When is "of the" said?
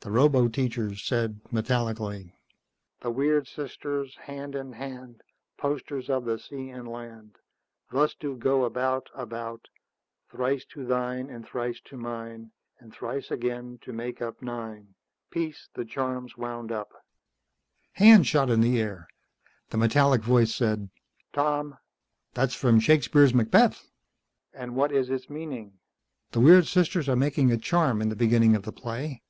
6.08-6.38, 28.56-28.72